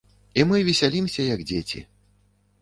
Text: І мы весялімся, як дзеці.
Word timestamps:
І 0.39 0.45
мы 0.51 0.61
весялімся, 0.69 1.27
як 1.35 1.45
дзеці. 1.53 1.85